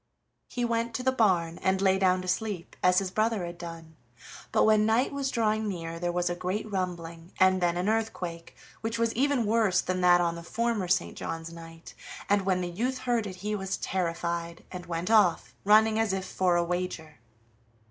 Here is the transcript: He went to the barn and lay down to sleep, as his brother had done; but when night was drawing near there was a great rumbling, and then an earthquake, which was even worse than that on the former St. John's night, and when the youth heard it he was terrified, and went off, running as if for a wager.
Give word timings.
He 0.49 0.65
went 0.65 0.95
to 0.95 1.03
the 1.03 1.11
barn 1.11 1.59
and 1.61 1.79
lay 1.79 1.99
down 1.99 2.23
to 2.23 2.27
sleep, 2.27 2.75
as 2.81 2.97
his 2.97 3.11
brother 3.11 3.45
had 3.45 3.59
done; 3.59 3.95
but 4.51 4.63
when 4.63 4.83
night 4.83 5.13
was 5.13 5.29
drawing 5.29 5.67
near 5.67 5.99
there 5.99 6.11
was 6.11 6.27
a 6.27 6.33
great 6.33 6.67
rumbling, 6.71 7.33
and 7.39 7.61
then 7.61 7.77
an 7.77 7.87
earthquake, 7.87 8.55
which 8.81 8.97
was 8.97 9.13
even 9.13 9.45
worse 9.45 9.79
than 9.79 10.01
that 10.01 10.19
on 10.19 10.33
the 10.33 10.41
former 10.41 10.87
St. 10.87 11.15
John's 11.15 11.53
night, 11.53 11.93
and 12.27 12.47
when 12.47 12.61
the 12.61 12.71
youth 12.71 12.97
heard 12.97 13.27
it 13.27 13.35
he 13.45 13.53
was 13.53 13.77
terrified, 13.77 14.63
and 14.71 14.87
went 14.87 15.11
off, 15.11 15.53
running 15.65 15.99
as 15.99 16.13
if 16.13 16.25
for 16.25 16.55
a 16.55 16.63
wager. 16.63 17.19